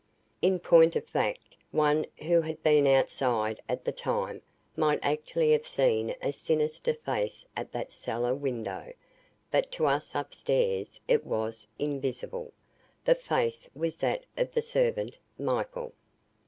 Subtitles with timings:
[0.41, 4.41] In point of fact, one who had been outside at the time
[4.75, 8.93] might actually have seen a sinister face at that cellar window,
[9.51, 12.51] but to us upstairs it was invisible.
[13.05, 15.93] The face was that of the servant, Michael.